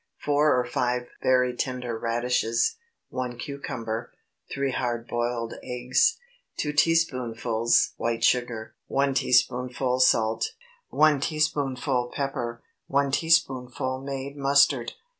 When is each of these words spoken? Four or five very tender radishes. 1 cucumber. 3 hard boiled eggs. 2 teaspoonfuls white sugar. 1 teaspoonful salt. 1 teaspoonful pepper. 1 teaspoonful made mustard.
Four 0.17 0.59
or 0.59 0.65
five 0.65 1.09
very 1.21 1.55
tender 1.55 1.95
radishes. 1.95 2.77
1 3.09 3.37
cucumber. 3.37 4.11
3 4.51 4.71
hard 4.71 5.07
boiled 5.07 5.53
eggs. 5.63 6.17
2 6.57 6.73
teaspoonfuls 6.73 7.93
white 7.97 8.23
sugar. 8.23 8.73
1 8.87 9.13
teaspoonful 9.13 9.99
salt. 9.99 10.53
1 10.89 11.19
teaspoonful 11.21 12.11
pepper. 12.15 12.63
1 12.87 13.11
teaspoonful 13.11 14.01
made 14.01 14.35
mustard. 14.35 14.93